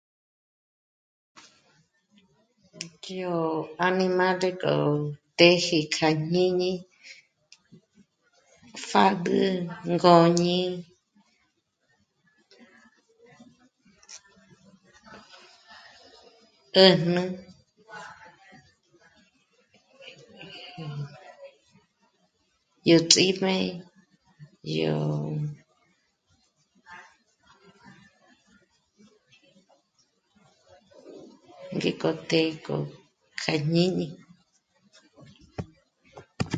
Yó 3.19 3.33
animále 3.87 4.49
k'o 4.61 4.73
téji 5.37 5.79
k'a 5.95 6.07
ìjñíni: 6.15 6.71
pjâdül, 8.85 9.55
ngôñi, 9.91 10.59
'ä̀jnä, 16.83 17.23
yó 22.87 22.97
ts'íjme, 23.11 23.53
yó 24.75 24.95
rí 31.81 31.91
k'oté'ek'o 32.01 32.77
kjajñíni 33.39 34.07